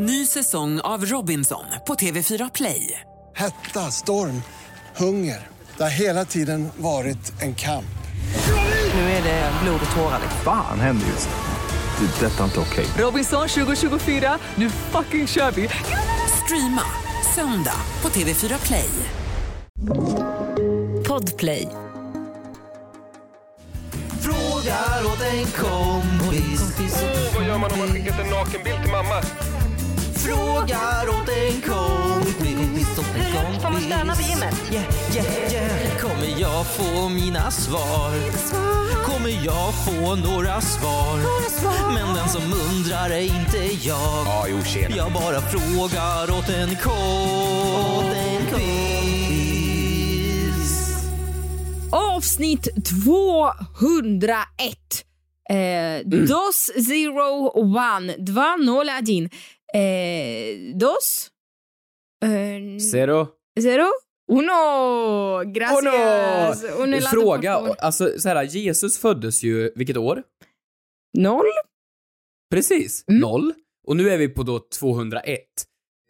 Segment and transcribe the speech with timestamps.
[0.00, 3.00] Ny säsong av Robinson på TV4 Play.
[3.36, 4.42] Hetta, storm,
[4.96, 5.46] hunger.
[5.76, 7.98] Det har hela tiden varit en kamp.
[8.94, 10.20] Nu är det blod och tårar.
[10.44, 12.06] Fan händer just nu.
[12.06, 12.26] Det.
[12.26, 12.86] är Detta är inte okej.
[12.98, 15.68] Robinson 2024, nu fucking kör vi!
[16.44, 16.82] Streama
[17.34, 18.90] söndag på TV4 Play.
[21.08, 21.68] Podplay.
[24.20, 27.04] Frågar åt en kompis.
[27.34, 29.22] Vad gör man om man skickat en nakenbild till mamma?
[30.28, 32.98] frågar åt en kompis.
[32.98, 34.54] Åt en Hur högt får man stöna vid gymmet?
[34.72, 34.84] Yeah,
[35.16, 35.98] yeah, yeah.
[35.98, 38.12] Kommer jag få mina svar?
[39.04, 41.18] Kommer jag få några svar?
[41.94, 44.26] Men den som undrar är inte jag.
[44.96, 48.18] Jag bara frågar åt en kompis.
[51.92, 52.68] Avsnitt
[53.04, 55.04] 201.
[55.50, 56.26] Э, eh, mm.
[56.26, 59.30] DOS 01 201.
[59.74, 61.30] Eh, dos.
[62.24, 63.28] Eh, Zero.
[63.60, 63.86] zero.
[64.32, 65.52] Uno.
[65.52, 66.64] Gracias.
[66.64, 66.96] Oh Un no.
[66.96, 70.22] helado, Fråga, alltså så här, Jesus föddes ju, vilket år?
[71.18, 71.46] Noll.
[72.50, 73.20] Precis, Mm.
[73.20, 73.54] noll.
[73.86, 75.44] Och nu är vi på då 201.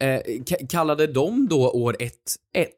[0.03, 2.13] Eh, ka- kallade de då år 1,
[2.55, 2.69] 1?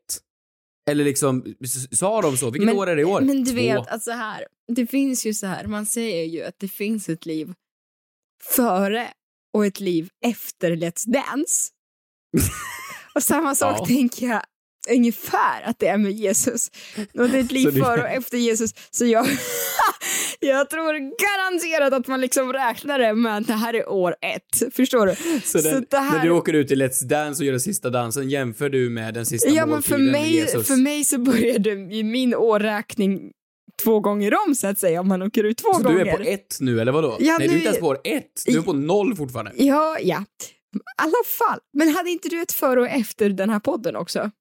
[0.89, 1.55] Eller liksom,
[1.91, 2.49] sa de så?
[2.51, 3.21] Vilket Men- år är det i år?
[3.21, 3.55] Men du Två.
[3.57, 4.47] vet, alltså här.
[4.67, 7.53] Det finns ju så här, man säger ju att det finns ett liv
[8.43, 9.07] före
[9.53, 11.69] och ett liv efter Let's Dance.
[13.15, 13.85] och samma sak Ja.
[13.85, 14.41] tänker jag
[14.89, 16.71] ungefär att det är med Jesus.
[17.13, 18.71] Och det är ett liv Så före och efter Jesus.
[18.91, 19.27] Så jag,
[20.39, 24.73] jag tror garanterat att man liksom räknar det med att det här är år ett.
[24.75, 25.15] Förstår du?
[25.43, 27.89] Så, den, det här- när du åker ut i Let's Dance och gör den sista
[27.89, 30.67] dansen, jämför du med den sista Ja, men för måltiden med mig, Jesus?
[30.67, 33.31] för mig så började min årräkning
[33.83, 36.05] två gånger om så att säga, om man åker ut två Så gånger.
[36.05, 37.17] du är på ett nu, eller vadå?
[37.19, 38.43] Ja, Nej, du är nu inte ens på ett.
[38.45, 39.51] Du är på noll fortfarande.
[39.55, 40.25] Ja, ja.
[40.75, 41.59] I alla fall.
[41.73, 44.31] Men hade inte du ett före och efter den här podden också?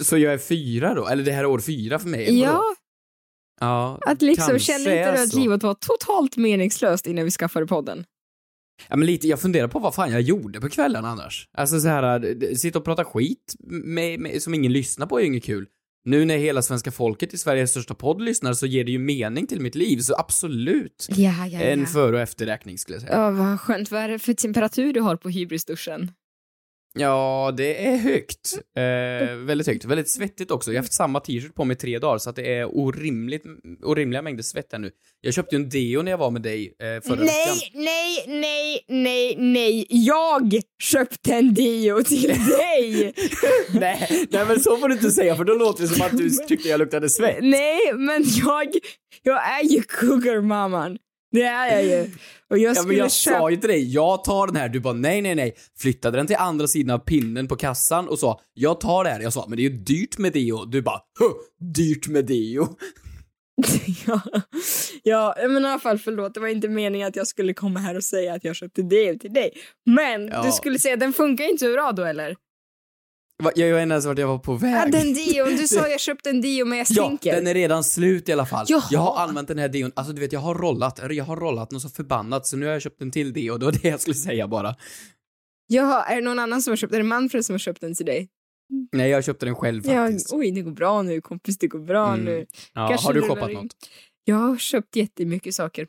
[0.00, 1.06] Så jag är fyra då?
[1.08, 2.26] Eller det här är år fyra för mig?
[2.28, 2.52] eller vadå?
[2.58, 2.74] Ja,
[3.60, 5.38] Ja, att liksom, kände inte du att så.
[5.38, 8.04] livet var totalt meningslöst innan vi skaffade podden?
[8.88, 11.48] Ja, men lite, jag funderar på vad fan jag gjorde på kvällen annars.
[11.58, 15.26] Alltså så här, sitta och prata skit med, med, som ingen lyssnar på är ju
[15.26, 15.66] inget kul.
[16.04, 19.46] Nu när hela svenska folket i Sveriges största podd lyssnar så ger det ju mening
[19.46, 21.06] till mitt liv, så absolut.
[21.10, 23.14] Ja, ja, En före och efterräkning skulle jag säga.
[23.14, 23.90] Ja, vad skönt.
[23.90, 26.10] Vad är det för temperatur du har på hybrisduschen?
[26.94, 28.58] Ja, det är högt.
[28.76, 29.84] Eh, väldigt högt.
[29.84, 30.70] Väldigt svettigt också.
[30.70, 33.42] Jag har haft samma t-shirt på mig i tre dagar, så att det är orimligt,
[33.82, 34.90] orimliga mängder svett här nu.
[35.20, 37.26] Jag köpte ju en deo när jag var med dig eh, förra veckan.
[37.26, 39.86] Nej, nej, nej, nej, nej.
[39.88, 43.14] Jag köpte en deo till dig!
[43.80, 46.30] nej, nej, men så får du inte säga, för då låter det som att du
[46.30, 47.38] tyckte jag luktade svett.
[47.40, 48.66] nej, men jag,
[49.22, 50.98] jag är ju cougar-mamman.
[51.32, 52.10] Det är jag ju.
[52.50, 53.38] Och jag Ja, men jag köpa...
[53.38, 54.68] sa ju till dig, jag tar den här.
[54.68, 55.54] Du bara nej, nej, nej.
[55.78, 59.20] Flyttade den till andra sidan av pinnen på kassan och sa, jag tar det här.
[59.20, 60.64] Jag sa, men det är ju dyrt med deo.
[60.64, 61.32] Du bara, huh,
[61.74, 62.68] dyrt med deo.
[64.06, 64.20] ja.
[65.02, 66.34] ja, men i alla fall förlåt.
[66.34, 69.18] Det var inte meningen att jag skulle komma här och säga att jag köpte deo
[69.18, 69.52] till dig.
[69.86, 70.42] Men Ja.
[70.42, 72.36] du skulle säga, den funkar inte så bra då eller?
[73.56, 74.74] Jag vet inte ens vart jag var på väg.
[74.74, 75.56] Ja, den deon.
[75.56, 77.32] Du sa jag köpte en deo men jag Ja, stinker.
[77.34, 78.66] den är redan slut i alla fall.
[78.68, 78.82] Jaha.
[78.90, 81.70] Jag har använt den här deon, alltså du vet jag har rollat, jag har rollat
[81.70, 84.00] något så förbannat så nu har jag köpt en till deo, det var det jag
[84.00, 84.74] skulle säga bara.
[85.66, 86.92] Jaha, är det någon annan som har köpt?
[86.94, 88.28] Är det Manfred som har köpt den till dig?
[88.92, 90.32] Nej, jag köpte den själv Ja, faktiskt.
[90.32, 92.24] oj, det går bra nu kompis, det går bra Mm.
[92.24, 92.46] nu.
[92.74, 93.56] Ja, Kanske har du shoppat in.
[93.56, 93.76] något?
[94.24, 95.86] Jag har köpt jättemycket saker.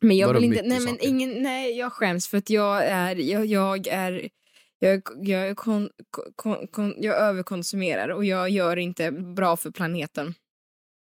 [0.00, 1.08] Men jag Vadå vill inte, nej men saker?
[1.08, 4.28] ingen, nej jag skäms för att jag är, jag, jag är,
[4.78, 5.90] jag, jag, kon,
[6.36, 10.34] kon, kon, jag överkonsumerar och jag gör inte bra för planeten.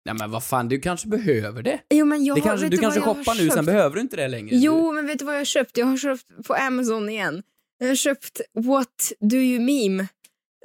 [0.04, 1.80] Nej men vad fan, du kanske behöver det.
[1.90, 3.66] Jo men jag det kanske, du kanske shoppar nu, sen köpt?
[3.66, 4.56] behöver du inte det längre.
[4.56, 5.76] Jo men vet du vad jag har köpt?
[5.76, 7.42] Jag har köpt på Amazon igen.
[7.78, 10.08] Jag har köpt What Do You Meme?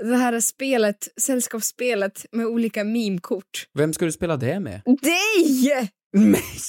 [0.02, 3.68] Det här spelet, sällskapsspelet med olika meme-kort.
[3.74, 4.82] Vem ska du spela det med?
[4.86, 5.88] Dig!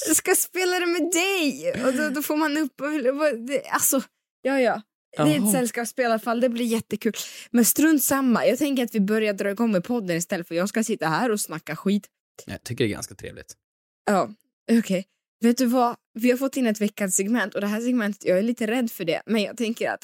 [0.06, 1.72] Jag ska spela det med dig!
[1.86, 2.80] Och då, då får man upp...
[3.72, 4.02] Alltså,
[4.42, 4.82] ja, ja.
[5.16, 7.12] Det är ett sällskapsspel i alla fall, det blir jättekul.
[7.50, 10.68] Men strunt samma, jag tänker att vi börjar dra igång med podden istället för jag
[10.68, 12.06] ska sitta här och snacka skit.
[12.46, 13.54] Jag tycker det är ganska trevligt.
[14.06, 14.30] Ja,
[14.78, 15.06] okej.
[15.40, 15.96] Vet du vad?
[16.14, 18.90] Vi har fått in ett veckans segment och det här segmentet, jag är lite rädd
[18.90, 20.00] för det, men jag tänker att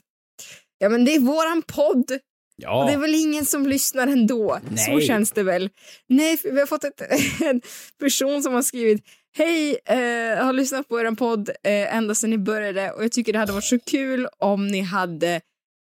[0.79, 2.19] ja men det är våran podd och
[2.57, 2.85] Ja.
[2.87, 4.59] det är väl ingen som lyssnar ändå.
[4.77, 5.07] Så Nej.
[5.07, 5.71] känns det väl.
[6.07, 7.01] Nej, vi har fått ett,
[7.43, 7.61] en
[7.99, 9.05] person som har skrivit
[9.37, 13.13] Hej, eh, jag har lyssnat på er podd eh, ända sedan ni började och jag
[13.13, 15.41] tycker det hade varit så kul om ni hade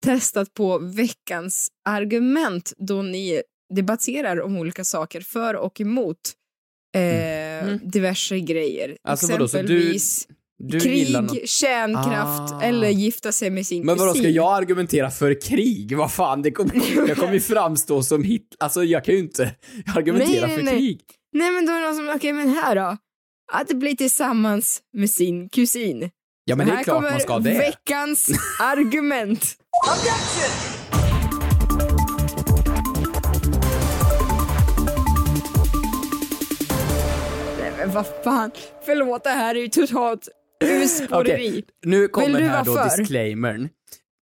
[0.06, 3.42] testat på veckans argument då ni
[3.75, 6.18] debatterar om olika saker för och emot
[6.95, 7.80] eh, Mm.
[7.83, 8.97] diverse grejer.
[9.03, 10.27] Alltså vadå, så du- Exempelvis
[10.63, 10.83] Du något...
[11.33, 12.62] Krig, kärnkraft Ah.
[12.62, 14.24] eller gifta sig med sin Men vadå, kusin.
[14.24, 15.98] ska jag argumentera för krig?
[15.98, 16.74] Vad fan, det kommer,
[17.07, 18.56] jag kommer ju framstå som hit...
[18.59, 19.56] Alltså jag kan ju inte
[19.95, 20.77] argumentera Nej, nej, för nej.
[20.77, 21.01] krig.
[21.33, 22.98] Nej men då är det någon som, okej men här då.
[23.53, 26.09] Att bli tillsammans med sin kusin.
[26.45, 27.57] Ja men det här är klart kommer man ska det.
[27.57, 28.30] veckans
[28.62, 29.56] argument.
[37.59, 38.51] Nej men vad fan.
[38.86, 40.27] Förlåt, det här är ju totalt
[40.63, 41.63] urspåreri.
[41.86, 42.98] Nu kommer du här vara då för?
[42.98, 43.69] disclaimern.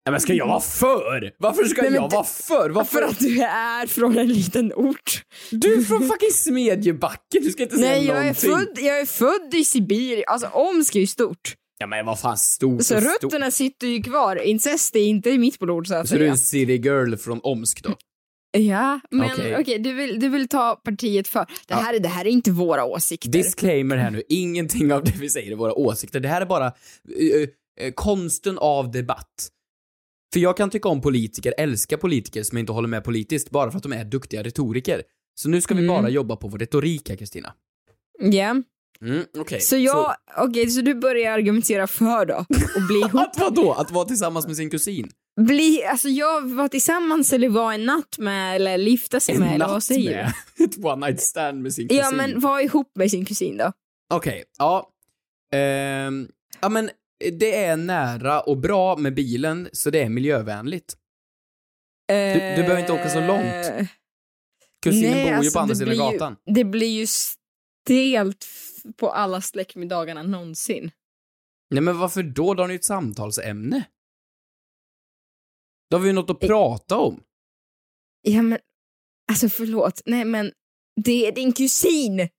[0.03, 1.31] Ja, men ska jag vara för?
[1.37, 2.69] Varför ska Nej, jag vara för?
[2.69, 2.99] Varför?
[3.01, 5.23] För att du är från en liten ort.
[5.51, 8.49] Du är från fucking Smedjebacken, du ska inte säga Nej, jag är, någonting.
[8.49, 10.23] född, jag är född i Sibirien.
[10.27, 11.55] Alltså Omsk är ju stort.
[11.79, 14.35] Ja men vad fan, stort Så rötterna sitter ju kvar.
[14.35, 16.31] Incest är inte i mitt blod så att Så du är säga.
[16.31, 17.95] en city girl från Omsk då?
[18.57, 19.79] Ja, men okej, Okej.
[19.79, 21.45] du, vill, du vill ta partiet för.
[21.67, 23.29] Det här, är, det här är inte våra åsikter.
[23.29, 26.19] Disclaimer här nu, ingenting av det vi säger är våra åsikter.
[26.19, 29.49] Det här är bara eh, eh, konsten av debatt.
[30.33, 33.77] För jag kan tycka om politiker, älska politiker som inte håller med politiskt bara för
[33.77, 35.03] att de är duktiga retoriker.
[35.35, 35.95] Så nu ska vi Mm.
[35.95, 37.53] bara jobba på vår retorik här, Kristina.
[38.19, 38.55] Ja,
[39.01, 39.61] Mm, okej.
[39.61, 42.35] så jag, okej, så du börjar argumentera för då?
[42.75, 43.15] Och bli ihop?
[43.21, 43.73] Att vadå?
[43.73, 45.11] Att vara tillsammans med sin kusin?
[45.41, 49.67] bli, alltså jag var tillsammans eller var en natt med eller gifta sig med eller
[49.67, 50.33] vad säger med
[50.69, 51.95] ett one night stand med sin du?
[51.95, 52.03] kusin?
[52.03, 53.71] Ja men var ihop med sin kusin då.
[54.13, 54.89] Okej, ja.
[55.53, 56.27] Ehm,
[56.61, 56.89] ja men
[57.29, 60.97] det är nära och bra med bilen, så det är miljövänligt.
[62.07, 63.89] Du, du behöver inte åka så långt.
[64.83, 66.35] Kusinen Nej, bor ju alltså, på andra sidan blir ju- gatan.
[66.45, 68.45] Det blir ju stelt
[68.97, 70.91] på alla släktmiddagarna någonsin.
[71.69, 72.53] Nej men varför då?
[72.53, 73.83] Då har ni ju ett samtalsämne.
[75.89, 76.47] Då har vi ju något att Eh.
[76.47, 77.23] prata om.
[78.21, 78.59] Ja men,
[79.31, 80.51] alltså förlåt, nej men
[81.03, 82.29] det är din kusin!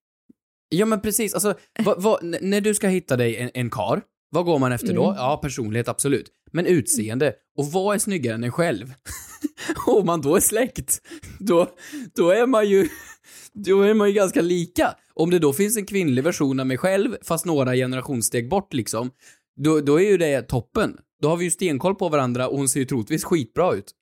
[0.68, 4.02] Ja men precis, alltså, vad, vad, n- när du ska hitta dig en, en kar,
[4.32, 5.04] vad går man efter då?
[5.04, 5.16] Mm.
[5.16, 6.30] Ja, personlighet, absolut.
[6.52, 8.94] Men utseende, och vad är snyggare än en själv?
[9.86, 11.00] Om man då är släkt,
[11.38, 11.68] då,
[12.14, 12.88] då är man ju,
[13.52, 14.94] då är man ju ganska lika.
[15.14, 19.10] Om det då finns en kvinnlig version av mig själv, fast några generationssteg bort liksom,
[19.56, 20.96] då, då är ju det toppen.
[21.22, 23.92] Då har vi ju stenkoll på varandra och hon ser ju troligtvis skitbra ut.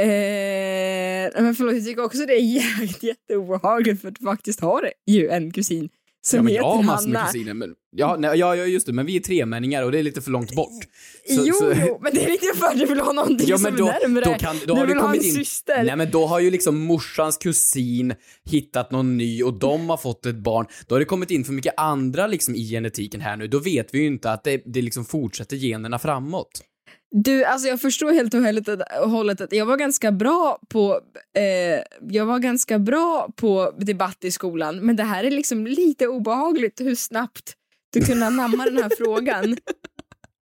[0.00, 2.40] Eh, men förlåt, jag tycker också det är
[2.80, 5.88] jätte, jätteobehagligt för att faktiskt har ju en kusin
[6.22, 9.06] som ja, men jag har massor med kusiner, men, ja, nej, ja, just det, men
[9.06, 10.84] vi är tremänningar och det är lite för långt bort.
[11.28, 13.56] Så- jo, så- jo, men det är lite för att du vill ha någonting Ja,
[13.56, 14.24] som men då, är närmare.
[14.24, 15.32] då, kan, då du har vill ha en in...
[15.32, 15.84] syster.
[15.84, 18.14] Nej men då har ju liksom morsans kusin
[18.50, 20.66] hittat någon ny och de har fått ett barn.
[20.86, 23.46] Då har det kommit in för mycket andra liksom i genetiken här nu.
[23.46, 26.60] Då vet vi ju inte att det, det liksom fortsätter generna framåt.
[27.10, 30.58] Du, alltså jag förstår helt och hållet att, och hållet att jag var ganska bra
[30.68, 31.00] på
[31.36, 36.06] eh, jag var ganska bra på debatt i skolan, men det här är liksom lite
[36.06, 37.54] obehagligt hur snabbt
[37.92, 39.56] du kunde anamma den här frågan.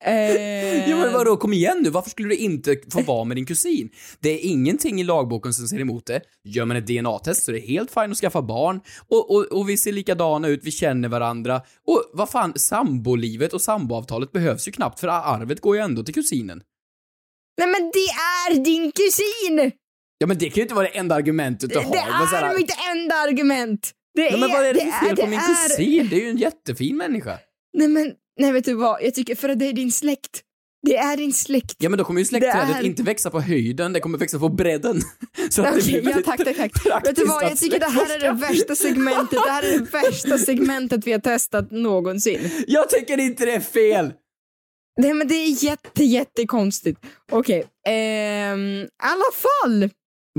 [0.05, 3.45] Eh, Ja men vadå, kom igen nu, varför skulle du inte få vara med din
[3.45, 3.89] kusin?
[4.19, 6.21] Det är ingenting i lagboken som säger emot det.
[6.43, 8.79] Gör man ett DNA-test så är det helt fint att skaffa barn.
[9.07, 11.61] Och, och, och vi ser likadana ut, vi känner varandra.
[11.87, 16.13] Och vad fan, sambolivet och samboavtalet behövs ju knappt för arvet går ju ändå till
[16.13, 16.61] kusinen.
[17.57, 17.99] Nej men det
[18.55, 19.71] är din kusin!
[20.17, 21.91] Ja men det kan ju inte vara det enda argumentet du Det, har.
[21.91, 23.91] det är mitt enda argument!
[24.15, 26.07] Det Ja, men vad är det för fel är, på min är- kusin?
[26.09, 27.39] Det är ju en jättefin människa.
[27.77, 30.41] Nej men, nej vet du vad, jag tycker för att det är din släkt.
[30.87, 31.75] Det är din släkt.
[31.77, 34.39] Ja men då kommer ju släktträdet Det är- inte växa på höjden, det kommer växa
[34.39, 35.01] på bredden.
[35.49, 37.07] Så att det blir ja tack, tack, tack.
[37.07, 39.85] Vet du vad, jag tycker det här är det värsta segmentet, det här är det
[39.91, 42.49] värsta segmentet vi har testat någonsin.
[42.67, 44.13] Jag tycker inte det är fel!
[44.99, 46.99] Nej men det är jätte, jättekonstigt.
[47.31, 49.89] Okej, ehm, i alla fall.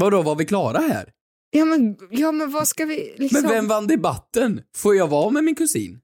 [0.00, 1.08] Vadå, var vi klara här?
[1.50, 3.42] Ja men, ja men vad ska vi liksom...
[3.42, 4.60] Men vem vann debatten?
[4.76, 6.00] Får jag vara med min kusin?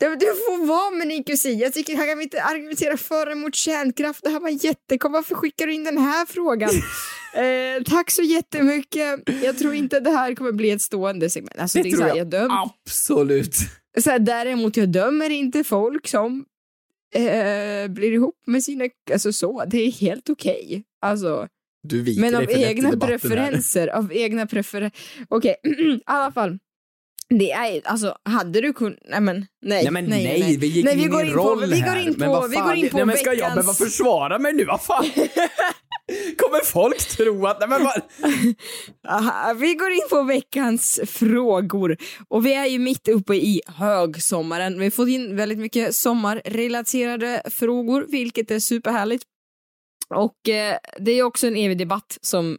[0.00, 1.58] Du får vara med din kusin.
[1.58, 4.24] Jag tycker här kan inte argumentera för eller emot kärnkraft.
[4.24, 5.12] Det här var jättekom.
[5.12, 6.70] Varför skickar du in den här frågan?
[7.34, 9.20] eh, tack så jättemycket.
[9.42, 11.58] Jag tror inte det här kommer bli ett stående segment.
[11.58, 12.18] Alltså, Det det tror här, jag.
[12.18, 13.54] jag döm, Absolut.
[14.00, 16.44] så här, däremot, jag dömer inte folk som
[17.14, 18.84] eh, blir ihop med sina...
[19.12, 20.84] Alltså så, det är helt okej.
[21.02, 21.48] Alltså,
[21.82, 22.96] Du viker men av egna här.
[22.96, 25.00] preferenser, av egna preferenser.
[25.28, 26.58] Okej, i alla fall.
[27.38, 28.98] Det är alltså, hade du kunnat...
[29.08, 29.82] Nej men, nej.
[29.82, 31.86] Nej men nej, vi gick Nej, in vi i går in på- roll vi går
[31.86, 32.00] här.
[32.06, 34.52] in men på- vad vi går in på nej, men ska jag behöva försvara mig
[34.52, 34.64] nu?
[34.64, 35.04] Vad fan?
[36.36, 37.60] Kommer folk tro att...
[37.60, 38.00] Nej, men vad...
[39.08, 41.96] Aha, vi går in på veckans frågor.
[42.28, 44.78] Och vi är ju mitt uppe i högsommaren.
[44.78, 49.22] Vi har fått in väldigt mycket sommarrelaterade frågor, vilket är superhärligt.
[50.14, 52.58] Och eh, det är också en evig debatt som,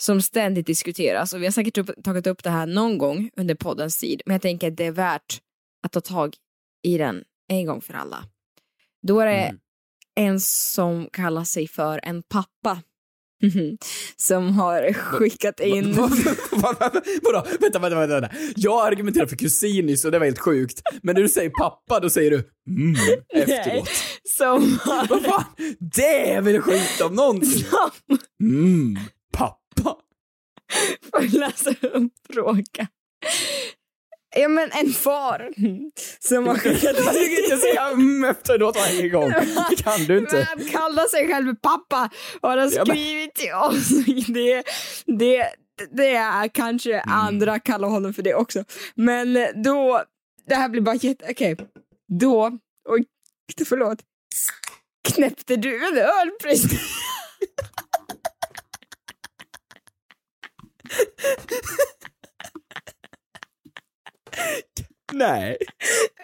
[0.00, 1.32] som ständigt diskuteras.
[1.32, 4.22] Och vi har säkert upp, tagit upp det här någon gång under poddens tid.
[4.26, 5.38] Men jag tänker att det är värt
[5.82, 6.34] att ta tag
[6.82, 8.24] i den en gång för alla.
[9.06, 9.58] Då är det Mm.
[10.16, 12.82] en som kallar sig för en pappa.
[14.16, 15.92] som har skickat in...
[15.92, 16.10] Va-
[16.52, 17.46] va- va- va- Vadå?
[17.60, 18.30] Vänta, vänta, vänta.
[18.56, 20.82] Jag argumenterade för kusin nyss och det var helt sjukt.
[21.02, 22.36] Men när du säger pappa, då säger du
[22.68, 22.94] mm
[23.34, 23.88] efteråt.
[24.36, 25.06] som har...
[25.08, 25.44] Vad fan?
[25.80, 27.50] Det är väl skit om någonting?
[27.64, 28.96] som Mm,
[29.82, 30.02] pappa.
[31.10, 32.86] får jag läsa upp frågan.
[34.36, 35.50] Ja men en far
[36.20, 39.30] som har skickat Du kan inte säga mm efteråt varje gång.
[39.70, 40.46] Det kan du Men inte.
[40.48, 43.88] han kallar sig själv för pappa och han har men- skrivit till oss.
[44.28, 44.62] Det,
[45.06, 45.48] det,
[45.90, 47.14] det är kanske Mm.
[47.14, 48.64] andra kallar honom för det också.
[48.94, 50.04] Men då,
[50.48, 51.56] det här blir bara jätte, okej.
[52.20, 52.58] Då,
[52.88, 53.04] oj,
[53.68, 53.98] förlåt.
[55.08, 56.80] Knäppte du en öl precis?
[65.12, 65.56] Nej.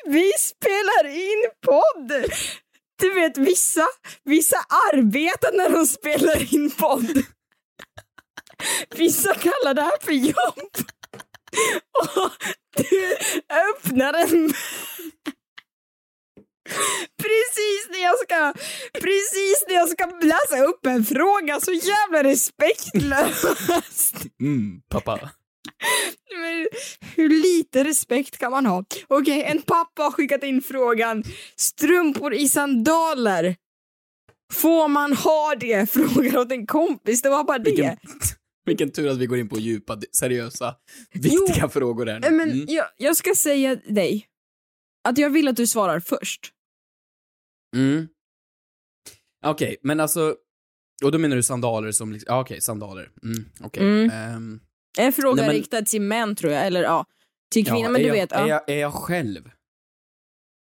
[0.07, 2.13] Vi spelar in podd!
[2.99, 3.87] Du vet vissa,
[4.25, 4.57] vissa
[4.93, 7.23] arbetar när de spelar in podd.
[8.91, 10.71] Vissa kallar det här för jobb.
[11.99, 12.33] Och
[12.77, 13.17] du
[13.49, 14.53] öppnar en...
[17.23, 18.53] Precis när jag ska,
[19.01, 24.15] precis när jag ska läsa upp en fråga så jävla respektlöst.
[24.41, 25.31] Mm, pappa.
[26.41, 26.67] Men
[27.17, 28.85] hur lite respekt kan man ha?
[29.09, 31.25] Okej, en pappa har skickat in frågan
[31.57, 33.57] strumpor i sandaler.
[34.53, 35.91] Får man ha det?
[35.91, 37.23] Frågar åt en kompis.
[37.23, 37.71] Det var bara det.
[37.71, 37.97] Vilken,
[38.67, 40.75] vilken tur att vi går in på djupa, seriösa,
[41.13, 42.27] viktiga frågor här nu.
[42.27, 42.65] Eh, Men Mm.
[42.69, 44.27] jag, jag ska säga dig
[45.09, 46.51] att jag vill att du svarar först.
[47.75, 48.09] Mm.
[49.47, 50.37] Okej, men alltså,
[51.05, 53.11] och då menar du sandaler som liksom, ja okej, sandaler.
[53.23, 53.83] Mm, okej.
[53.83, 54.11] Mm.
[54.11, 54.61] Ehm,
[54.99, 57.07] En fråga Nej, men- riktad till män tror jag, eller ja,
[57.51, 57.81] till kvinnor.
[57.83, 58.49] ja, men du jag, vet, är, ja.
[58.49, 59.51] jag, är jag själv?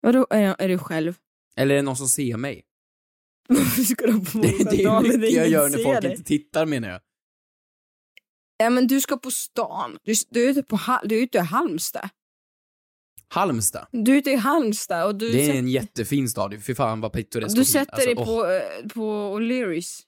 [0.01, 1.15] Vadå, är, jag- är du själv?
[1.55, 2.65] Eller är det någon som ser mig?
[3.49, 6.11] Varför ska du ha på Det, det är mycket jag ingen gör när folk dig?
[6.11, 7.01] inte tittar menar jag.
[8.57, 9.97] Ja men du ska på stan.
[10.03, 12.09] Du, du är ute på du är ute i Halmstad.
[13.31, 13.87] Halmstad.
[13.91, 17.13] Du är ute i Halmstad och du, Det är en jättefin stad, fy fan vad
[17.13, 20.01] pittoreskt du sätter Alltså, dig på, eh, på O'Learys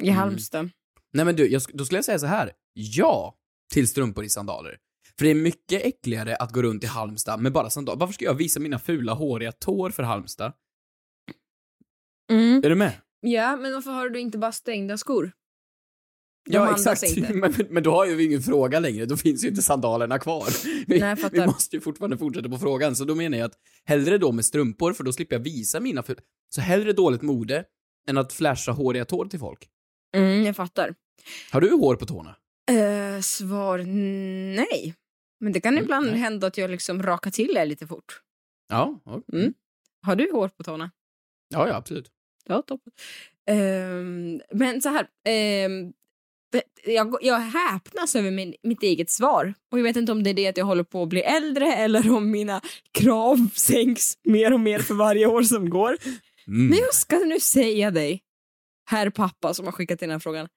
[0.00, 0.14] i Mm.
[0.14, 0.70] Halmstad.
[1.12, 2.52] Nej men du, jag, då skulle jag säga så här.
[2.72, 3.34] ja
[3.72, 4.76] till strumpor i sandaler.
[5.18, 8.00] För det är mycket äckligare att gå runt i Halmstad med bara sandaler.
[8.00, 10.52] Varför ska jag visa mina fula håriga tår för Halmstad?
[12.30, 12.64] Mm.
[12.64, 12.92] Är du med?
[13.20, 15.32] Ja, men varför har du inte bara stängda skor?
[16.46, 17.16] Ja, exakt.
[17.34, 20.48] Men, men då har ju vi ingen fråga längre, då finns ju inte sandalerna kvar.
[20.86, 24.18] Vi, Nej, vi måste ju fortfarande fortsätta på frågan, så då menar jag att hellre
[24.18, 26.16] då med strumpor, för då slipper jag visa mina ful...
[26.48, 27.64] Så hellre dåligt mode
[28.08, 29.68] än att flasha håriga tår till folk.
[30.16, 30.94] Mm, jag fattar.
[31.52, 32.36] Har du hår på tårna?
[32.70, 33.78] Eh, svar
[34.56, 34.94] nej.
[35.40, 36.18] Men det kan Mm, ibland nej.
[36.18, 38.20] hända att jag liksom rakar till det lite fort.
[38.68, 39.22] Ja, ja.
[39.32, 39.54] Mm.
[40.02, 40.90] Har du hår på tårna?
[41.48, 42.10] ja, ja absolut.
[42.48, 42.92] Ja, toppen.
[43.46, 45.06] Ehm, men så här.
[45.24, 45.92] ehm,
[46.86, 49.54] jag, jag häpnas över min, mitt eget svar.
[49.72, 51.74] Och jag vet inte om det är det att jag håller på att bli äldre
[51.74, 52.60] eller om mina
[52.92, 55.88] krav sänks mer och mer för varje år som går.
[56.48, 56.66] Mm.
[56.68, 58.20] Men jag ska nu säga dig,
[58.90, 60.48] herr pappa som har skickat in den här frågan,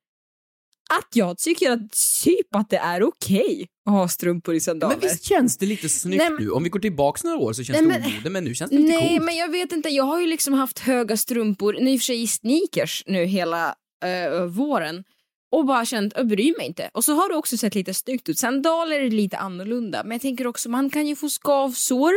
[0.99, 1.79] att jag tycker att
[2.23, 4.95] typ att det är okej att ha strumpor i sandaler.
[4.95, 6.49] Men visst känns det lite snyggt Nej, men- nu?
[6.51, 8.71] Om vi går tillbaks några år så känns Nej, det men- omode, men nu känns
[8.71, 9.23] det lite Nej, coolt.
[9.25, 9.89] men jag vet inte.
[9.89, 13.25] Jag har ju liksom haft höga strumpor, nu i och för sig i sneakers nu
[13.25, 13.75] hela
[14.05, 15.03] eh, våren
[15.51, 16.89] och bara känt, jag bryr mig inte.
[16.93, 18.39] Och så har det också sett lite snyggt ut.
[18.39, 22.11] Sandaler är lite annorlunda, men jag tänker också man kan ju få skavsår.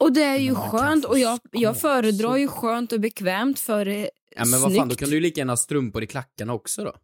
[0.00, 3.84] Och det är ju Man skönt och jag, jag föredrar ju skönt och bekvämt för
[3.84, 6.52] det Ja, men vad fan, då kan du ju lika gärna ha strumpor i klackarna
[6.52, 6.94] också då.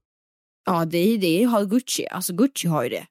[0.66, 2.06] Ja, det är det har Gucci.
[2.06, 3.06] Alltså Gucci har ju det.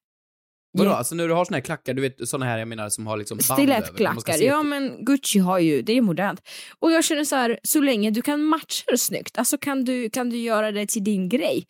[0.77, 0.95] Vadå, Ja.
[0.95, 3.17] alltså när du har såna här klackar, du vet såna här jag menar som har
[3.17, 6.41] liksom band över, Stilettklackar, ja men Gucci har ju, det är modernt.
[6.79, 10.09] Och jag känner så här, så länge du kan matcha det snyggt, alltså kan du,
[10.09, 11.63] kan du göra det till din grej.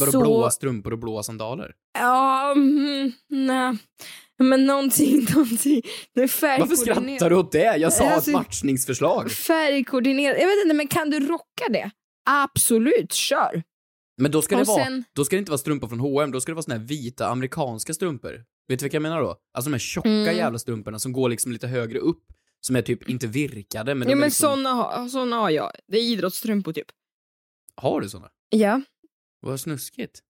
[0.00, 1.72] Vadå Så, blåa strumpor och blåa sandaler?
[1.98, 3.76] ja, mm, nej.
[4.38, 5.82] Men någonting, någonting.
[6.14, 7.76] Det Varför skrattar du åt det?
[7.76, 9.30] Jag sa Alltså- ett matchningsförslag.
[9.30, 11.90] Färgkoordinerat, jag vet inte, men kan du rocka det?
[12.30, 13.62] Absolut, kör.
[14.16, 16.30] Men då ska, det Och vara, sen- då ska det inte vara strumpor från H&M,
[16.32, 18.44] då ska det vara såna här vita amerikanska strumpor.
[18.68, 19.36] Vet du vilka jag menar då?
[19.54, 20.36] Alltså de här tjocka Mm.
[20.36, 22.22] jävla strumporna som går liksom lite högre upp.
[22.60, 24.48] Som är typ inte virkade, men ja men liksom...
[24.64, 25.70] såna, såna har jag.
[25.86, 26.86] Det är idrottsstrumpor typ.
[27.76, 28.28] Har du såna?
[28.50, 28.80] Ja,
[29.40, 30.20] Vad snuskigt.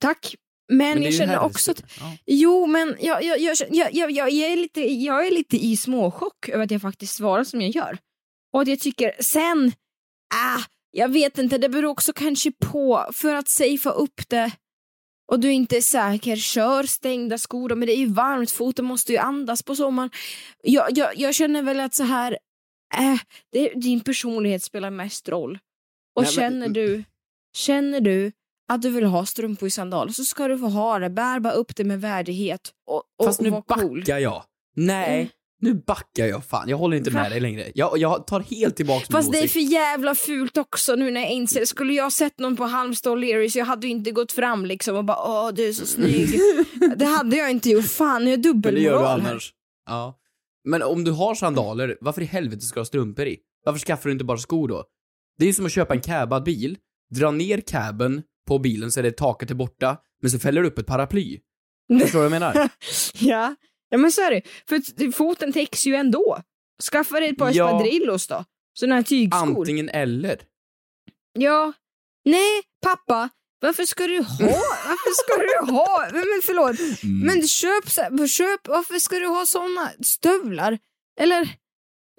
[0.00, 0.34] tack.
[0.68, 2.16] Men, Men det jag känner också att Ja.
[2.26, 5.76] Jo, men jag, jag, jag, jag, jag, jag, jag, är lite, jag är lite i
[5.76, 7.98] småchock över att jag faktiskt svarar som jag gör.
[8.52, 9.72] Och att jag tycker sen,
[10.34, 10.62] ah,
[10.98, 14.50] jag vet inte, det beror också kanske på, för att safea upp det
[15.32, 19.12] och du inte är säker, kör stängda skor, men det är ju varmt, foten måste
[19.12, 20.10] ju andas på sommaren.
[20.62, 22.38] Jag, jag, jag känner väl att så här,
[22.98, 23.20] Äh,
[23.52, 25.58] det, din personlighet spelar mest roll.
[26.16, 27.04] Och Nej, men- känner du,
[27.56, 28.32] känner du
[28.72, 31.10] att du vill ha strumpor i sandaler så ska du få ha det.
[31.10, 34.00] Bär bara upp det med värdighet och, och, Fast och nu cool.
[34.00, 34.44] backar jag.
[34.76, 35.28] Nej, Mm.
[35.60, 36.68] Nu backar jag fan.
[36.68, 37.22] Jag håller inte Va?
[37.22, 37.72] med dig längre.
[37.74, 41.20] Jag, jag tar helt tillbaka min Fast det är för jävla fult också nu när
[41.20, 41.64] jag inser.
[41.64, 45.04] Skulle jag sett någon på Halmstad O'Learys, jag hade ju inte gått fram liksom och
[45.04, 46.40] bara åh du är så snygg.
[46.96, 47.84] det hade jag inte gjort.
[47.86, 49.30] Fan, jag är Men det dubbelmoral gör du här.
[49.30, 49.52] annars.
[49.86, 50.18] Ja.
[50.64, 53.36] Men om du har sandaler, varför i helvete ska du ha strumpor i?
[53.64, 54.84] Varför skaffar du inte bara skor då?
[55.38, 56.76] Det är ju som att köpa en cabad bil,
[57.14, 60.68] dra ner caben på bilen så är det taket är borta, men så fäller du
[60.68, 61.38] upp ett paraply.
[62.00, 62.68] Förstår du vad jag menar?
[63.20, 63.54] ja.
[63.88, 64.42] Ja, men så är det.
[64.68, 66.42] För foten täcks ju ändå.
[66.92, 67.66] Skaffa dig ett par Ja.
[67.68, 68.44] espadrillos då.
[68.78, 69.38] Sådana här tygskor.
[69.38, 70.38] Antingen eller.
[71.38, 71.72] Ja.
[72.24, 73.28] Nej, pappa.
[73.60, 74.38] Varför ska du ha?
[74.40, 76.08] Varför ska du ha?
[76.12, 76.78] Men, förlåt.
[77.04, 77.26] Mm.
[77.26, 77.84] Men köp,
[78.30, 80.78] köp, varför ska du ha såna stövlar?
[81.20, 81.48] Eller,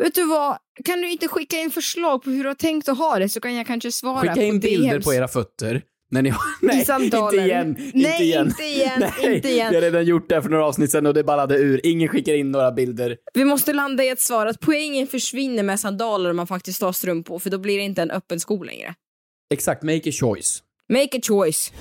[0.04, 0.58] vet du vad?
[0.86, 3.40] Kan du inte skicka in förslag på hur du har tänkt att ha det så
[3.42, 5.06] kan jag kanske svara Skicka på in bilder DMs.
[5.06, 5.82] på era fötter.
[6.12, 6.42] När ni har...
[6.62, 7.75] Nej, inte igen.
[7.94, 8.48] Nej, inte igen.
[8.48, 9.70] inte igen, Nej, inte igen.
[9.70, 11.82] Vi har redan gjort det för några avsnitt sedan och det ballade ur.
[11.86, 13.18] Ingen skickar in några bilder.
[13.34, 16.92] Vi måste landa i ett svar att poängen försvinner med sandaler om man faktiskt har
[16.92, 18.94] strumpor för då blir det inte en öppen sko längre.
[19.54, 20.63] Exakt, make a choice.
[20.89, 21.72] Make a choice.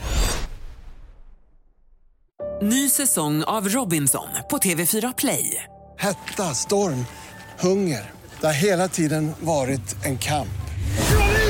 [2.62, 5.64] Ny säsong av Robinson på TV4 Play.
[5.98, 7.04] Hetta, storm,
[7.60, 8.10] hunger.
[8.40, 10.48] Det har hela tiden varit en kamp.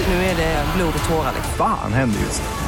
[0.09, 1.33] Nu är det blod och tårar.
[1.35, 1.55] liksom.
[1.59, 2.68] Fan händer just nu.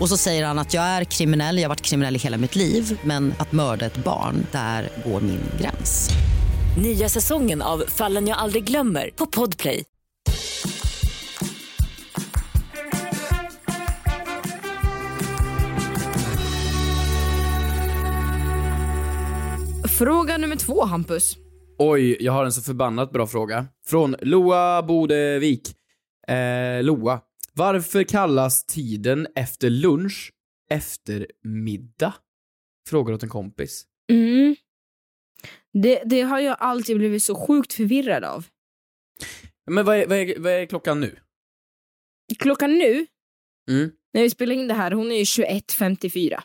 [0.00, 2.56] Och så säger han att jag är kriminell, jag har varit kriminell i hela mitt
[2.56, 6.10] liv men att mörda ett barn, där går min gräns.
[6.82, 9.84] Nya säsongen av Fallen jag aldrig glömmer på Podplay.
[19.98, 21.36] Fråga nummer två, Hampus.
[21.78, 23.66] Oj, jag har en så förbannat bra fråga.
[23.86, 25.74] Från Loa Bodevik.
[26.28, 27.20] Eh, Loa.
[27.60, 30.32] Varför kallas tiden efter lunch
[30.70, 32.14] eftermiddag?
[32.88, 33.86] Frågar åt en kompis.
[34.12, 34.56] Mm.
[35.72, 38.46] Det, det har jag alltid blivit så sjukt förvirrad av.
[39.70, 41.18] Men vad är, vad är, vad är klockan nu?
[42.38, 43.06] Klockan nu,
[43.70, 43.92] Mm.
[44.12, 46.40] när vi spelar in det här, hon är ju 21.54.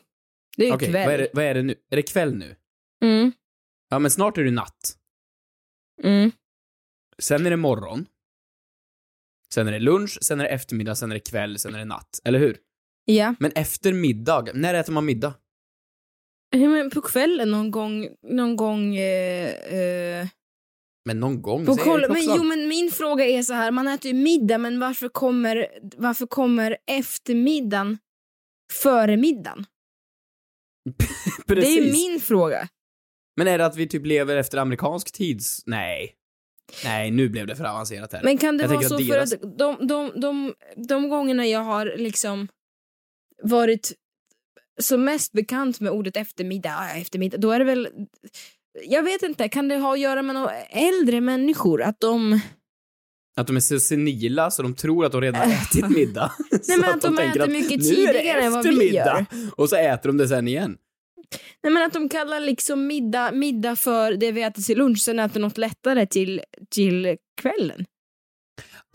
[0.58, 1.06] Det är ju Okej, kväll.
[1.06, 1.76] vad, är det, vad är det nu?
[1.90, 2.56] Är det kväll nu?
[3.04, 3.32] Mm.
[3.90, 4.98] Ja, men snart är det natt.
[6.04, 6.32] Mm.
[7.20, 8.06] Sen är det morgon.
[9.54, 11.86] Sen är det lunch, sen är det eftermiddag, sen är det kväll, sen är det
[11.86, 12.20] natt.
[12.24, 12.58] Eller hur?
[13.06, 13.36] Ja.
[13.40, 15.34] Men efter middag, när äter man middag?
[16.50, 18.96] Ja, men på kvällen någon gång, någon gång...
[18.96, 20.28] Eh, eh,
[21.06, 24.12] Men någon gång, på koll, men, jo, men min fråga är så här, man äter
[24.12, 27.98] ju middag, men varför kommer, varför kommer eftermiddagen
[28.74, 29.66] före middagen?
[31.48, 32.68] Det är ju min fråga.
[33.38, 35.64] Men är det att vi typ lever efter amerikansk tids...
[35.66, 36.16] Nej.
[36.84, 38.24] Nej, nu blev det för avancerat här.
[38.24, 40.54] Men kan det Jag vara så att för deras- att de, de, de,
[40.88, 42.48] de gångerna jag har liksom
[43.44, 43.94] varit
[44.82, 47.90] som mest bekant med ordet eftermiddag, eftermiddag, då är det väl
[48.84, 51.82] jag vet inte, kan det ha att göra med äldre människor?
[51.82, 52.40] Att de...
[53.38, 56.32] Att de är så senila så de tror att de redan har ätit middag.
[56.68, 59.26] Nej, men att de tänker äter mycket tidigare än vad vi gör.
[59.58, 60.78] Och så äter de det sen igen.
[61.64, 65.20] Nej men att de kallar liksom middag, middag för det vi äter till lunch, sen
[65.20, 67.86] äter något lättare till, till kvällen.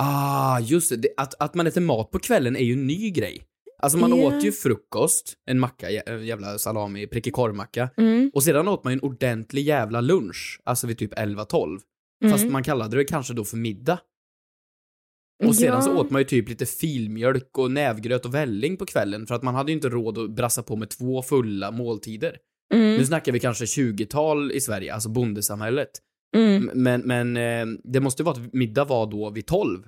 [0.02, 1.08] Ah, just det.
[1.16, 3.42] Att, att man äter mat på kvällen är ju en ny grej.
[3.82, 4.26] Alltså man Ja.
[4.26, 7.90] åt ju frukost, en macka, en jävla salami, prickig korvmacka.
[7.96, 8.30] Mm.
[8.34, 11.78] Och sedan åt man ju en ordentlig jävla lunch, alltså vid typ 11-12.
[12.24, 12.32] Mm.
[12.32, 13.98] Fast man kallade det kanske då för middag.
[15.44, 15.82] Och sedan Ja.
[15.82, 19.42] så åt man ju typ lite filmjölk och nävgröt och välling på kvällen för att
[19.42, 22.36] man hade ju inte råd att brassa på med två fulla måltider.
[22.74, 22.96] Mm.
[22.96, 25.90] Nu snackar vi kanske 20-tal i Sverige, alltså bondesamhället.
[26.36, 26.70] Mm.
[26.74, 29.82] Men, men eh, det måste ju vara att middag var då vid 12.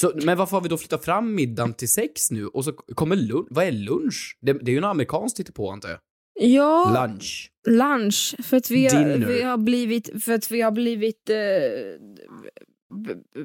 [0.00, 3.16] Så, men varför har vi då flyttat fram middagen till 6 nu och så kommer
[3.16, 3.46] lunch?
[3.50, 4.38] Vad är lunch?
[4.40, 5.98] Det, det är ju något amerikanskt på antar jag.
[6.42, 7.50] Ja, Lunch.
[7.68, 8.34] lunch.
[8.42, 11.36] För att vi har, vi har blivit, för att vi har blivit eh,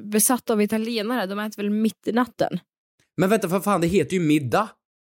[0.02, 1.26] besatta av italienare.
[1.26, 2.60] De äter väl mitt i natten.
[3.16, 4.68] Men vänta, för fan, det heter ju middag.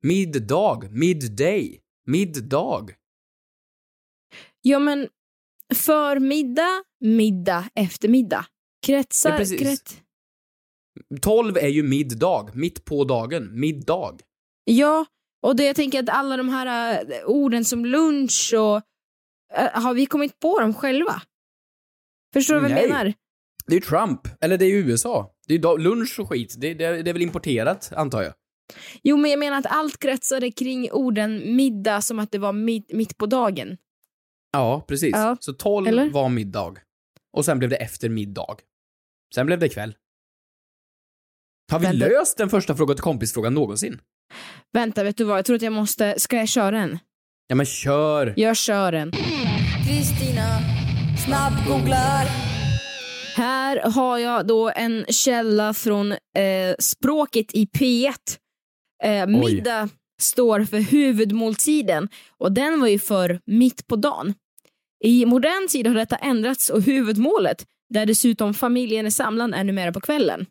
[0.03, 0.81] Middag.
[0.91, 1.81] Midday.
[2.07, 2.87] Middag.
[4.63, 5.09] Ja men
[5.75, 8.47] förmiddag, middag, eftermiddag.
[8.87, 9.61] Kretsar, Ja, precis.
[9.61, 10.01] krets...
[11.21, 14.17] 12 är ju middag, mitt på dagen, middag.
[14.65, 15.07] Ja,
[15.43, 18.77] och det jag tänker att alla de här äh, orden som lunch och...
[19.55, 21.23] Äh, har vi kommit på dem själva?
[22.33, 23.15] Förstår du vad jag menar?
[23.69, 25.33] Det är ju Trump, eller det är USA.
[25.49, 28.33] Det är lunch och skit, det, det, det är väl importerat, antar jag.
[29.03, 32.93] Jo, men jag menar att allt kretsade kring orden middag som att det var mitt,
[32.93, 33.77] mitt på dagen.
[34.53, 35.11] Ja, precis.
[35.13, 35.37] Ja.
[35.41, 36.11] Så 12 Eller?
[36.11, 36.75] var middag.
[37.33, 38.57] Och sen blev det efter middag.
[39.35, 39.95] Sen blev det kväll.
[41.73, 42.07] Har vi Vänta.
[42.07, 44.01] löst den första fråga till kompisfrågan någonsin?
[44.73, 45.39] Vänta, vet du vad?
[45.39, 46.15] Jag tror att jag måste...
[46.21, 46.99] Ska jag köra en?
[47.47, 48.35] Ja men kör!
[48.37, 49.13] Jag kör en.
[49.87, 50.59] Kristina
[51.27, 52.48] snabbgooglar.
[53.39, 58.13] Här har jag då en källa från eh, språket i P1.
[59.05, 59.89] Eh, middag
[60.21, 64.35] står för huvudmåltiden och den var ju för mitt på dagen.
[65.05, 69.93] I modern tid har detta ändrats och huvudmålet, där dessutom familjen är samlad, är numera
[69.93, 70.47] på kvällen.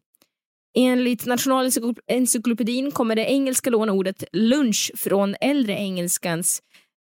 [0.78, 6.62] Enligt Nationalencyklopedin kommer det engelska lånordet lunch från äldre engelskans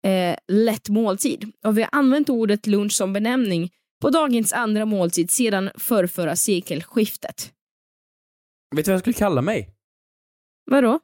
[0.06, 3.70] eh, lätt måltid och vi har använt ordet lunch som benämning
[4.02, 7.52] på dagens andra måltid sedan förrförra sekelskiftet.
[8.76, 9.74] Vet du vad jag skulle kalla mig?
[10.70, 11.00] Vadå?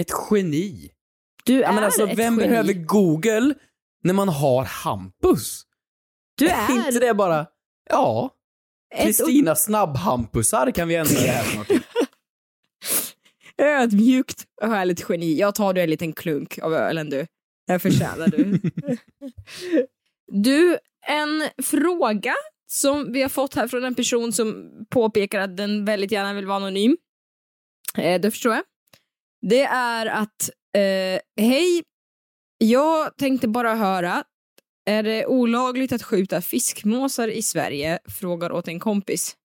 [0.00, 0.90] Ett geni.
[1.44, 2.48] Du är men alltså, ett vem geni.
[2.48, 3.54] behöver Google
[4.02, 5.62] när man har Hampus?
[6.38, 7.46] Du Är är inte det bara...
[7.90, 8.30] Ja.
[8.98, 11.68] Kristina Snabbhampusar kan vi ändra det här snart
[13.58, 15.38] ödmjukt och härligt geni.
[15.38, 17.26] Jag tar du en liten klunk av ölen du.
[17.66, 18.60] Det förtjänar du.
[20.42, 22.34] du, en fråga
[22.66, 26.46] som vi har fått här från en person som påpekar att den väldigt gärna vill
[26.46, 26.96] vara anonym.
[27.98, 28.64] Eh, det förstår jag.
[29.42, 31.82] Det är att, eh, hej,
[32.58, 34.24] jag tänkte bara höra,
[34.86, 37.98] är det olagligt att skjuta fiskmåsar i Sverige?
[38.08, 39.36] Frågar åt en kompis.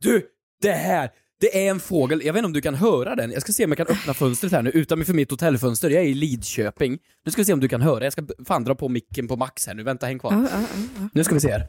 [0.00, 0.28] Du,
[0.62, 1.10] det här!
[1.40, 3.32] Det är en fågel, jag vet inte om du kan höra den.
[3.32, 5.90] Jag ska se om jag kan öppna fönstret här nu utanför mitt hotellfönster.
[5.90, 6.98] Jag är i Lidköping.
[7.24, 8.04] Nu ska vi se om du kan höra.
[8.04, 9.82] Jag ska fan dra på micken på max här nu.
[9.82, 10.32] Vänta, häng kvar.
[10.32, 10.66] Ja, ja,
[10.98, 11.08] ja.
[11.12, 11.68] Nu ska vi se här.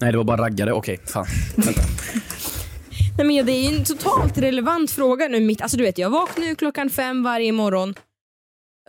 [0.00, 0.72] Nej, det var bara raggare.
[0.72, 1.26] Okej, fan.
[1.56, 1.82] Vänta.
[3.18, 6.46] Nej, men det är en totalt relevant fråga nu mitt, alltså du vet jag vaknar
[6.46, 7.94] ju klockan fem varje morgon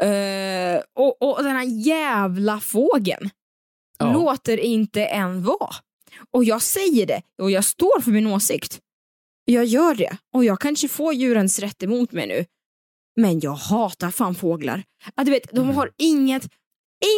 [0.01, 3.29] Eh, och, och den här jävla fågeln
[4.03, 5.75] låter inte en vara.
[6.33, 8.79] Och jag säger det och jag står för min åsikt.
[9.45, 12.45] Jag gör det och jag kanske får djurens rätt emot mig nu.
[13.21, 14.83] Men jag hatar fan fåglar.
[15.15, 15.75] Att du vet, de Mm.
[15.75, 16.47] har inget,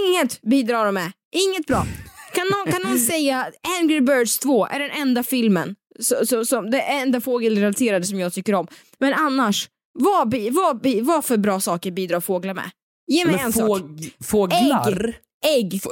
[0.08, 1.12] inget bidrar de med.
[1.36, 1.86] Inget bra.
[2.34, 6.72] Kan någon, kan någon säga Angry Birds 2 är den enda filmen, så, så, som,
[6.72, 8.68] det enda fågelrelaterade som jag tycker om.
[9.00, 12.72] Men annars, vad, vad, vad för bra saker bidrar fåglar med?
[13.08, 13.68] Ge mig Men en sak.
[13.68, 15.16] fåg, fåglar?
[15.46, 15.82] Ägg.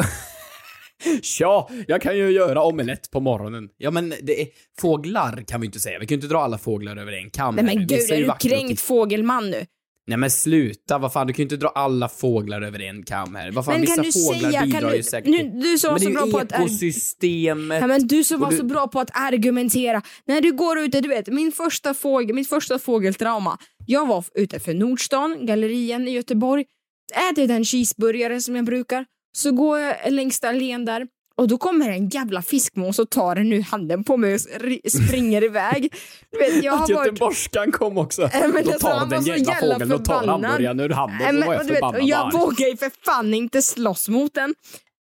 [1.40, 3.70] Ja, jag kan ju göra omelett på morgonen.
[3.78, 4.48] Ja, men det är,
[4.80, 6.00] fåglar kan vi inte säga.
[6.00, 7.56] Vi kan ju inte dra alla fåglar över en kam.
[7.56, 7.88] Nej här men nu.
[7.88, 9.66] gud, Vissa är ju du kränkt fågelman nu?
[10.08, 13.36] Nej men sluta, vad fan, du kan ju inte dra alla fåglar över en kam
[13.36, 13.52] här.
[13.52, 15.78] Vad fan, Men vissa kan du fåglar säga, bidrar kan ju du, säkert nu, du
[15.78, 16.52] som var så bra ju på att...
[16.52, 17.82] ekosystemet.
[17.82, 20.02] Ja, men du som var du- så bra på att argumentera.
[20.26, 23.58] När du går ute, du vet, min första fågel, mitt första fågeltrauma.
[23.86, 26.66] Jag var ute för Nordstan, Gallerian i Göteborg,
[27.32, 29.06] ätit en cheeseburgare som jag brukar,
[29.38, 33.54] så går jag längs allén där och då kommer en jävla fiskmås och tar den
[33.54, 35.94] ur handen på mig och ri- springer iväg.
[36.32, 37.08] Du vet, jag har Att varit...
[37.08, 38.22] göteborgskan kom också.
[38.22, 41.50] Äh, men Då alltså, tar den jävla fågeln och tar hamburgaren ur handen och men,
[41.50, 44.56] jag och du vet, och jag vågar ju för fan inte slåss mot den.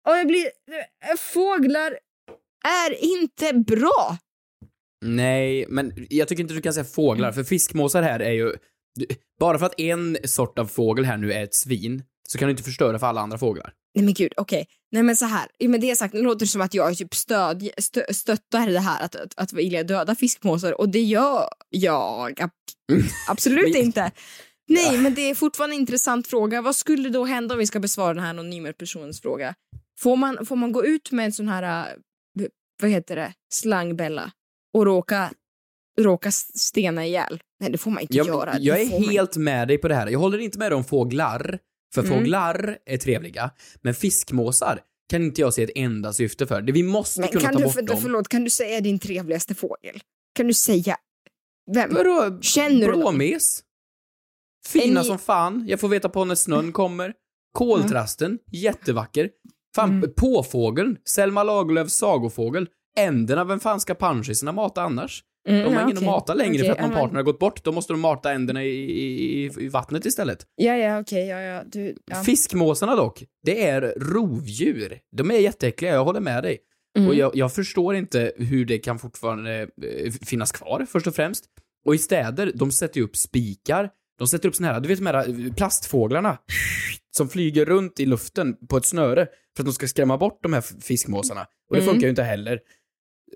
[0.08, 0.44] Och jag blir...
[0.44, 1.98] äh, Fåglar
[2.86, 4.16] är inte bra.
[5.04, 8.52] Nej, men jag tycker inte du kan säga fåglar, för fiskmåsar här är ju...
[9.40, 12.50] Bara för att en sort av fågel här nu är ett svin, så kan du
[12.50, 13.72] inte förstöra för alla andra fåglar.
[13.94, 14.66] Nej men gud, okej.
[14.92, 17.70] Nej men så här, med det sagt, nu låter det som att jag typ stöd,
[17.78, 22.50] stö, stöttar det här att, att, att vilja döda fiskmåsar och det gör jag ab
[23.28, 24.10] absolut Men- inte.
[24.68, 26.62] Nej, men det är fortfarande en intressant fråga.
[26.62, 29.54] Vad skulle då hända om vi ska besvara den här anonyma personens fråga?
[29.98, 32.46] Får man, får man gå ut med en sån här, äh,
[32.82, 34.30] vad heter det, slangbella
[34.74, 35.30] och råka,
[36.00, 37.42] råka stena ihjäl?
[37.60, 38.58] Nej, det får man inte Jag, göra.
[38.58, 40.06] jag är helt med dig på det här.
[40.06, 41.58] Jag håller inte med dig om fåglar,
[41.94, 42.18] för Mm.
[42.18, 43.50] fåglar är trevliga,
[43.82, 44.80] men fiskmåsar
[45.10, 46.62] kan inte jag se ett enda syfte för.
[46.62, 48.00] Vi måste Men kunna kan ta du, bort för, dem.
[48.02, 50.00] förlåt, kan du säga din trevligaste fågel?
[50.34, 50.96] Kan du säga
[51.74, 51.94] vem?
[51.94, 52.38] Vadå?
[52.42, 52.92] Känner du?
[52.92, 53.60] Blåmes?
[54.66, 55.64] Fina ni- som fan.
[55.68, 57.12] Jag får veta på när snön kommer.
[57.52, 59.30] Koltrasten, jättevacker.
[59.76, 60.10] Fan, Mm.
[60.16, 62.68] påfågeln, Selma Lagerlöfs sagofågel.
[62.96, 65.24] Änderna, vem fan ska panschisarna mata annars?
[65.48, 66.08] Mm, de har ja, ingen okej.
[66.08, 67.64] att mata längre Okej, för att någon men- partner har gått bort.
[67.64, 70.46] Då måste de mata änderna i, i, i, vattnet istället.
[70.56, 72.22] Ja, ja, okej, ja, ja, du, ja.
[72.22, 74.98] Fiskmåsarna dock, det är rovdjur.
[75.16, 76.58] De är jätteäckliga, jag håller med dig.
[76.98, 77.08] Mm.
[77.08, 81.44] Och jag, jag förstår inte hur det kan fortfarande eh, finnas kvar, först och främst.
[81.86, 84.98] Och i städer, de sätter ju upp spikar, de sätter upp såna här, du vet
[84.98, 86.38] de här eh, plastfåglarna
[87.16, 89.26] som flyger runt i luften på ett snöre
[89.56, 91.40] för att de ska skrämma bort de här fiskmåsarna.
[91.70, 91.92] Och det Mm.
[91.92, 92.60] funkar ju inte heller.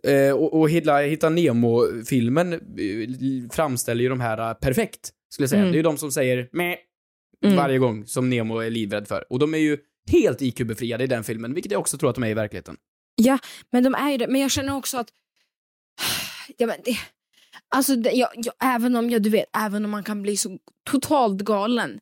[0.02, 2.58] Eh, och och Hitta, Hitta Nemo-filmen eh,
[3.50, 5.60] framställer ju de här eh, perfekt, skulle jag säga.
[5.62, 5.72] Mm.
[5.72, 6.76] Det är ju de som säger meh
[7.44, 7.56] Mm.
[7.56, 9.32] varje gång som Nemo är livrädd för.
[9.32, 9.78] Och de är ju
[10.10, 12.76] helt IQ-befriade i den filmen, vilket jag också tror att de är i verkligheten.
[13.14, 13.38] Ja,
[13.70, 14.28] men de är ju det.
[14.28, 15.08] Men jag känner också att...
[16.56, 16.96] Ja, men det,
[17.74, 20.58] alltså, det, jag, jag, även om jag, du vet, även om man kan bli så
[20.90, 22.00] totalt galen.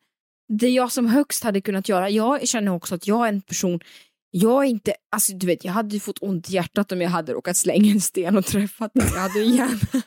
[0.49, 3.81] Det jag som högst hade kunnat göra, jag känner också att jag är en person,
[4.39, 7.11] jag är inte, alltså du vet, jag hade ju fått ont i hjärtat om jag
[7.11, 9.07] hade råkat slänga en sten och träffat den.
[9.15, 9.79] Jag hade ju gärna,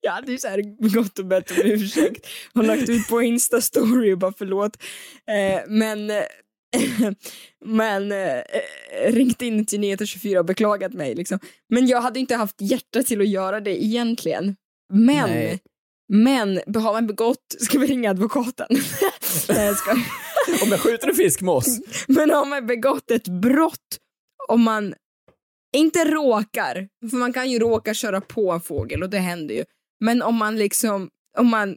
[0.00, 4.12] jag hade ju så här gått och bett om ursäkt och lagt ut på Insta-story
[4.12, 4.82] och bara förlåt.
[5.26, 6.22] Eh, men eh,
[7.64, 8.42] men eh,
[9.06, 11.14] ringt in till Nyheter 24 och beklagat mig.
[11.14, 11.38] Liksom.
[11.68, 14.56] Men jag hade inte haft hjärta till att göra det egentligen.
[14.92, 15.60] Men, Nej.
[16.08, 18.66] men har man begått, ska vi ringa advokaten?
[19.48, 20.27] Jag skojar.
[20.62, 21.78] Om jag skjuter en fiskmås?
[22.08, 23.98] Men har man begått ett brott
[24.48, 24.94] om man
[25.76, 29.64] inte råkar, för man kan ju råka köra på en fågel och det händer ju.
[30.00, 31.08] Men om man liksom,
[31.38, 31.76] om man,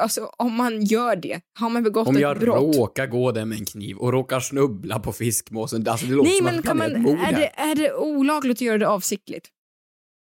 [0.00, 2.76] alltså, om man gör det, har man begått Om ett jag brott.
[2.76, 6.36] råkar gå där med en kniv och råkar snubbla på fiskmåsen, alltså det låter Nej
[6.38, 9.48] som men att kan man är är det, är det olagligt att göra det avsiktligt?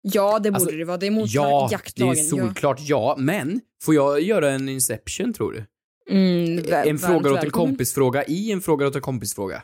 [0.02, 2.15] Ja det borde Alltså, det vara, det är mot Ja, det är jaktlagen.
[2.26, 5.65] solklart ja, men får jag göra en inception tror du?
[6.10, 7.52] Mm, väl- en fråga åt en välkommen.
[7.69, 9.63] kompisfråga i en fråga åt en kompisfråga.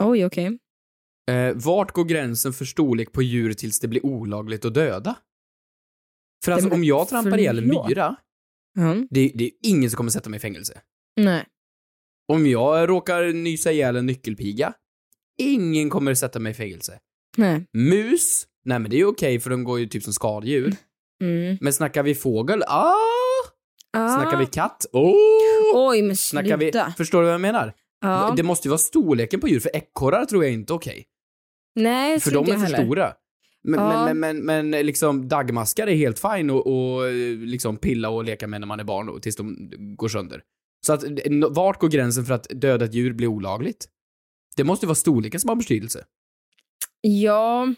[0.00, 0.58] Oj okej.
[1.30, 5.16] Eh, vart går gränsen för storlek på djur tills det blir olagligt att döda?
[6.44, 8.16] För alltså om jag trampar ihjäl en myra,
[8.78, 9.08] Mm.
[9.10, 10.80] det, det är ingen som kommer sätta mig i fängelse.
[11.20, 11.44] Nej.
[12.32, 14.72] Om jag råkar nysa ihjäl en nyckelpiga,
[15.38, 16.98] ingen kommer sätta mig i fängelse.
[17.36, 17.64] Nej.
[17.72, 20.76] Mus, nej men det är okej för de går ju typ som skadedjur.
[21.22, 21.58] Mm.
[21.60, 22.94] Men snackar vi fågel, ah!
[23.96, 24.08] Ah.
[24.16, 25.14] Snackar vi katt, oh!
[25.74, 26.94] Oj men Snackar vi, sluta.
[26.96, 27.74] förstår du vad jag menar?
[28.00, 28.34] Ja.
[28.36, 31.04] Det måste ju vara storleken på djur, för ekorrar tror jag inte okej.
[31.74, 32.84] Nej det För de är för heller.
[32.84, 33.12] stora.
[33.62, 34.04] Men, Ja.
[34.04, 37.12] men, men, men, men liksom dagmaskar är helt fine och, och
[37.46, 40.42] liksom pilla och leka med när man är barn och tills de går sönder.
[40.86, 41.04] Så att,
[41.50, 43.88] vart går gränsen för att döda ett djur blir olagligt?
[44.56, 46.04] Det måste vara storleken som har betydelse.
[47.00, 47.74] Ja.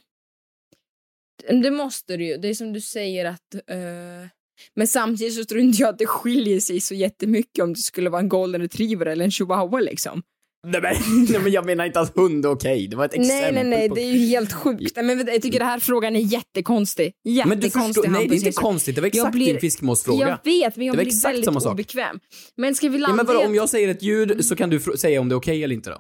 [1.63, 2.37] Det måste det ju.
[2.37, 3.55] Det är som du säger att...
[3.55, 4.29] eh,
[4.77, 8.11] Men samtidigt så tror inte jag att det skiljer sig så jättemycket om det skulle
[8.11, 10.23] vara en golden retriever eller en chihuahua liksom.
[10.67, 10.95] Nej men,
[11.31, 13.65] nej, men jag menar inte att hund är okej, det var ett Nej, exempel nej,
[13.79, 13.95] nej, på...
[13.95, 14.97] det är ju helt sjukt.
[14.97, 17.13] Nej, Men jag tycker den här frågan är jättekonstig.
[17.25, 17.33] Men du
[17.67, 20.29] Jättekonstig förstår, nej det är inte konstigt, det var Jag exakt blir- din fiskmåsfråga.
[20.29, 21.73] Jag vet, men jag Det blir väldigt samma sak.
[21.73, 22.21] obekväm.
[22.57, 24.81] Men ska vi Ja, landa men vadå, om jag säger ett ljud så kan du
[24.99, 25.99] säga om det är okej eller inte då?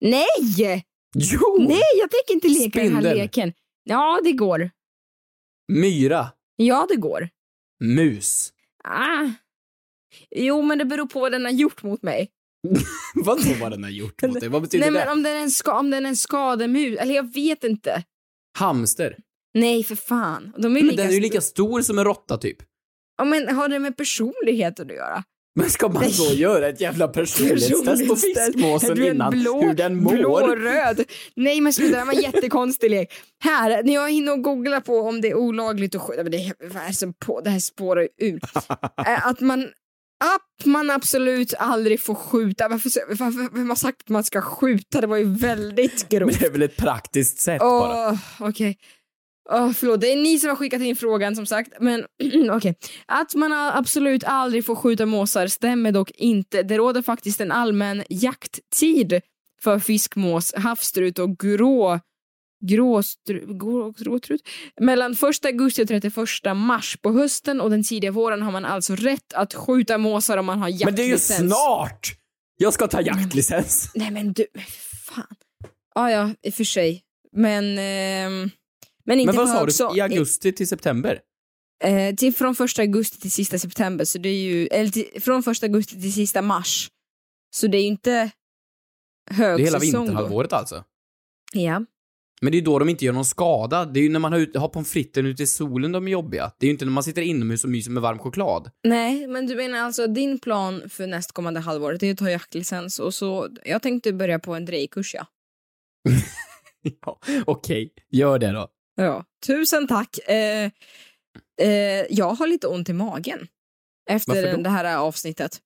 [0.00, 0.84] Nej!
[1.14, 1.56] Jo!
[1.68, 3.18] Nej, jag tänker inte leka den här Spindel.
[3.18, 3.52] leken.
[3.84, 4.70] Ja, det går.
[5.72, 6.26] Myra.
[6.56, 7.28] Ja, det går.
[7.84, 8.52] Mus.
[8.84, 9.30] Ah.
[10.30, 12.28] Jo, men det beror på vad den har gjort mot mig.
[13.14, 14.48] Vadå vad den har gjort mot dig?
[14.48, 14.98] Vad betyder Nej, det?
[14.98, 18.04] men om den är en, ska, om den är en skademus, eller jag vet inte.
[18.58, 19.16] Hamster.
[19.54, 20.52] Nej, för fan.
[20.58, 22.56] De är Men lika den är ju lika stor som en råtta typ.
[23.18, 25.24] Ja, men har det med personligheten att göra?
[25.58, 30.12] Men ska man då göra ett jävla personlighetstest på fiskmåsen innan blå, hur den mår?
[30.12, 31.04] Blå, röd.
[31.36, 33.12] Nej men sluta, det var en jättekonstig lek.
[33.44, 36.82] Här, när jag hinner googla på om det är olagligt att skjuta, men det, vad
[36.82, 38.40] är som på, det här spårar ur.
[39.06, 39.68] Eh, att man
[40.24, 42.68] att man absolut aldrig får skjuta.
[42.68, 45.00] Varför, varför, vem har sagt att man ska skjuta?
[45.00, 46.40] Det var ju väldigt Men grovt.
[46.40, 48.10] det är väl ett praktiskt sätt bara.
[48.10, 48.78] Åh, okej.
[49.50, 51.72] Åh, förlåt, det är ni som har skickat in frågan som sagt.
[51.80, 52.04] Men
[52.50, 52.74] okej.
[53.06, 56.62] Att man absolut aldrig får skjuta måsar stämmer dock inte.
[56.62, 59.20] Det råder faktiskt en allmän jakttid
[59.62, 62.00] för fiskmås, havsstrut och grå
[62.68, 64.40] Gråstru, grå, gråtrut.
[64.80, 66.14] Mellan 1 augusti och 31
[66.54, 70.46] mars på hösten och den tidiga våren har man alltså rätt att skjuta måsar om
[70.46, 71.52] man har Men det är ju jaktlicens.
[71.52, 72.14] snart!
[72.56, 73.90] Jag ska ta jaktlicens.
[73.94, 74.64] Nej men du, men
[75.04, 75.36] fan.
[75.94, 77.02] Ja, ja, i och för sig.
[77.32, 78.50] Men, ehm,
[79.06, 79.98] men inte Men vad sa du?
[79.98, 81.20] I augusti till september?
[81.84, 85.42] Eh, till, från första augusti till sista september, så det är ju, eller till, från
[85.42, 86.90] första augusti till sista mars.
[87.50, 90.00] Så det är ju inte Det är hela högsäsong då.
[90.00, 90.84] vinterhalvåret alltså.
[91.52, 91.84] Ja.
[92.40, 93.84] Men det är ju då de inte gör någon skada.
[93.84, 96.10] Det är ju när man har, ut, har pommes fritesen ute i solen de är
[96.12, 96.52] jobbiga.
[96.58, 98.70] Det är ju inte när man sitter inomhus och myser med varm choklad.
[98.84, 103.14] Nej, men du menar alltså din plan för nästkommande halvåret är att ta jaktlicens och
[103.14, 105.26] så, jag tänkte börja på en drejkurs ja.
[107.00, 108.68] ja, Okej, gör det då.
[108.96, 110.18] Ja, tusen tack.
[110.28, 110.70] Eh,
[111.62, 113.38] eh, jag har lite ont i magen
[114.10, 115.60] efter det här avsnittet.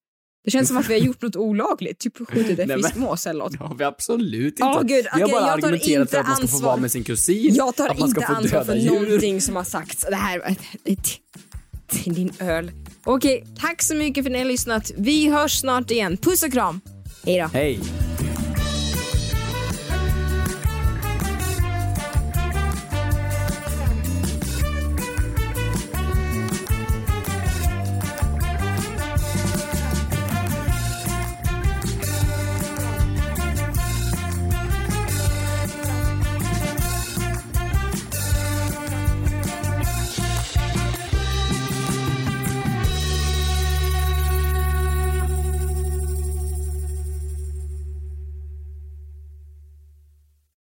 [0.44, 3.52] Det känns som att vi har gjort något olagligt, typ skjutit en fiskmås eller något.
[3.52, 4.62] Det har vi absolut inte.
[4.64, 6.68] Åh, gud, vi har bara jag argumenterat för att man ska få ansvar.
[6.68, 7.54] vara med sin kusin.
[7.54, 8.90] Jag tar att man ska inte få ansvar för djur.
[8.90, 10.06] någonting som har sagts.
[10.10, 10.56] Det här
[11.90, 12.70] till din öl.
[13.04, 14.90] Okej, tack så mycket för att ni har lyssnat.
[14.96, 16.16] Vi hörs snart igen.
[16.16, 16.80] Puss och kram.
[17.24, 17.46] Hej då.
[17.46, 17.80] Hej.